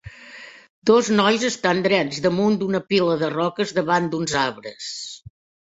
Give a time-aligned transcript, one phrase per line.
[0.89, 4.93] Dos nois estan drets damunt d'una pila de roques davant d'uns arbres.